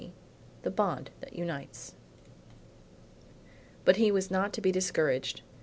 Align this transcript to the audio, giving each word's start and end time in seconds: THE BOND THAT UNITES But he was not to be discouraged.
THE 0.63 0.71
BOND 0.71 1.11
THAT 1.19 1.33
UNITES 1.35 1.93
But 3.85 3.97
he 3.97 4.11
was 4.11 4.31
not 4.31 4.51
to 4.53 4.59
be 4.61 4.71
discouraged. 4.71 5.41